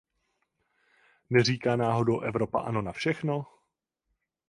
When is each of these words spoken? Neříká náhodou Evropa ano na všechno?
Neříká 1.29 1.75
náhodou 1.75 2.19
Evropa 2.19 2.59
ano 2.61 2.81
na 2.81 2.91
všechno? 2.91 3.45